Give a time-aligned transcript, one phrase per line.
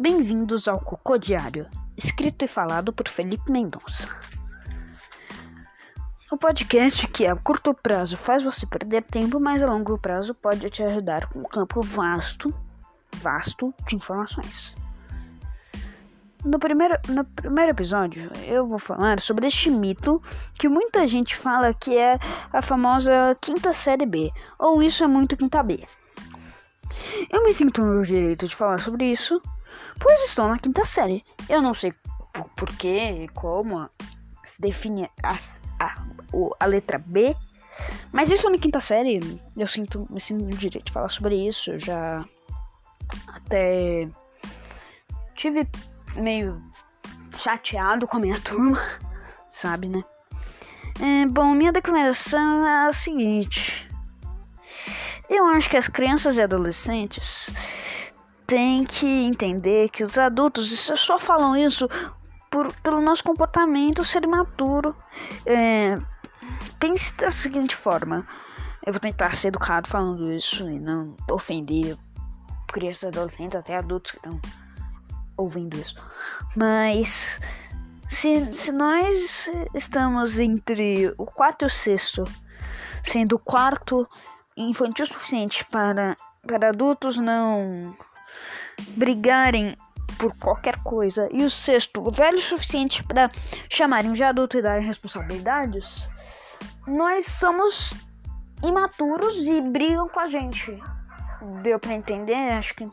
[0.00, 4.08] Bem-vindos ao Cocô Diário, escrito e falado por Felipe Mendonça.
[6.32, 10.70] O podcast que a curto prazo faz você perder tempo, mas a longo prazo pode
[10.70, 12.50] te ajudar com um campo vasto,
[13.16, 14.74] vasto de informações.
[16.46, 20.18] No primeiro, no primeiro episódio, eu vou falar sobre este mito
[20.54, 22.18] que muita gente fala que é
[22.50, 25.84] a famosa quinta série B, ou isso é muito quinta B.
[27.30, 29.42] Eu me sinto no direito de falar sobre isso,
[29.98, 31.24] pois estou na quinta série.
[31.48, 31.92] Eu não sei
[32.56, 33.88] porquê e como
[34.44, 35.38] se define a,
[35.78, 36.04] a,
[36.58, 37.36] a, letra B,
[38.12, 39.20] mas estou na quinta série.
[39.56, 41.72] Eu sinto, me sinto no direito de falar sobre isso.
[41.72, 42.24] Eu já
[43.28, 44.08] até
[45.34, 45.68] tive
[46.14, 46.62] meio
[47.36, 48.80] chateado com a minha turma,
[49.48, 50.04] sabe, né?
[51.00, 53.88] É, bom, minha declaração é a seguinte.
[55.28, 57.50] Eu acho que as crianças e adolescentes
[58.50, 61.88] têm que entender que os adultos só falam isso
[62.50, 64.96] por, pelo nosso comportamento ser imaturo.
[65.46, 65.94] É,
[66.80, 68.26] pense da seguinte forma:
[68.84, 71.96] eu vou tentar ser educado falando isso e não ofender
[72.72, 74.40] crianças adolescentes, até adultos que estão
[75.36, 75.94] ouvindo isso.
[76.56, 77.40] Mas
[78.08, 82.24] se, se nós estamos entre o quarto e o sexto,
[83.04, 84.08] sendo o quarto
[84.56, 87.96] infantil suficiente para, para adultos não
[88.96, 89.76] brigarem
[90.18, 93.30] por qualquer coisa, e o sexto, velho o suficiente para
[93.70, 96.08] chamarem de adulto e darem responsabilidades,
[96.86, 97.94] nós somos
[98.62, 100.78] imaturos e brigam com a gente.
[101.62, 102.34] Deu para entender?
[102.52, 102.84] Acho que,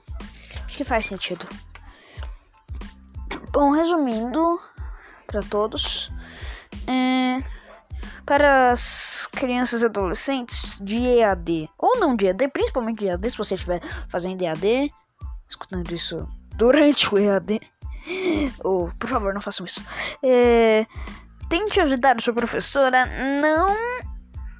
[0.65, 1.45] acho que faz sentido.
[3.51, 4.61] Bom, resumindo
[5.25, 6.09] para todos,
[6.87, 7.43] é,
[8.25, 13.37] para as crianças e adolescentes de EAD ou não de EAD, principalmente de EAD, se
[13.37, 14.93] você estiver fazendo EAD,
[15.49, 17.61] escutando isso durante o EAD,
[18.63, 19.83] ou por favor, não façam isso.
[20.23, 20.85] É,
[21.49, 23.75] tente ajudar a sua professora a não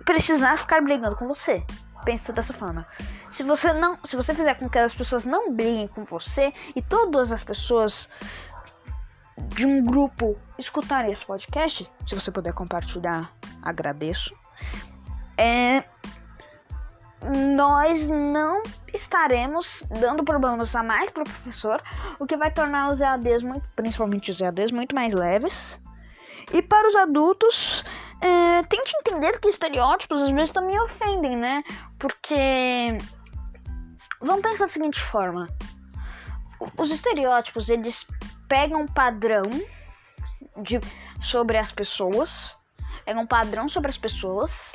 [0.05, 1.63] precisar ficar brigando com você.
[2.05, 2.85] Pensa dessa forma.
[3.29, 6.81] Se você não, se você fizer com que as pessoas não briguem com você e
[6.81, 8.07] todas as pessoas
[9.49, 13.29] de um grupo escutarem esse podcast, se você puder compartilhar
[13.61, 14.33] agradeço.
[15.37, 15.83] É,
[17.55, 18.63] nós não
[18.97, 21.81] estaremos dando problemas a mais para o professor,
[22.19, 25.79] o que vai tornar os EADs, muito, principalmente os EADs, muito mais leves.
[26.53, 27.83] E para os adultos,
[28.21, 31.63] é, tente entender que estereótipos às vezes também ofendem, né?
[31.99, 32.97] Porque
[34.21, 35.47] vamos pensar da seguinte forma:
[36.77, 38.05] os estereótipos eles
[38.47, 39.43] pegam um padrão
[40.57, 40.79] de,
[41.21, 42.55] sobre as pessoas
[43.07, 44.69] pegam um padrão sobre as pessoas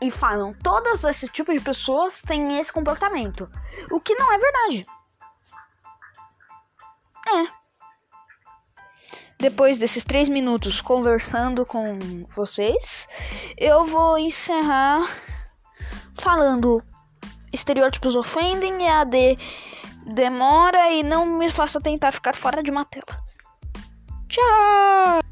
[0.00, 3.50] e, e falam todas esse tipo de pessoas têm esse comportamento.
[3.90, 4.86] O que não é verdade.
[7.28, 7.60] É.
[9.38, 13.08] Depois desses três minutos conversando com vocês,
[13.56, 15.08] eu vou encerrar
[16.18, 16.82] falando
[17.52, 19.38] estereótipos ofendem, EAD
[20.06, 23.24] demora e não me faça tentar ficar fora de uma tela.
[24.28, 25.29] Tchau!